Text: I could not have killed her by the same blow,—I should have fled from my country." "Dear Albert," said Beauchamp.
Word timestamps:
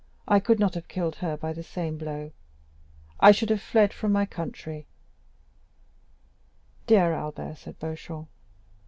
I 0.27 0.39
could 0.39 0.59
not 0.59 0.73
have 0.73 0.87
killed 0.87 1.17
her 1.17 1.37
by 1.37 1.53
the 1.53 1.61
same 1.61 1.99
blow,—I 1.99 3.31
should 3.31 3.51
have 3.51 3.61
fled 3.61 3.93
from 3.93 4.11
my 4.11 4.25
country." 4.25 4.87
"Dear 6.87 7.13
Albert," 7.13 7.57
said 7.59 7.77
Beauchamp. 7.77 8.27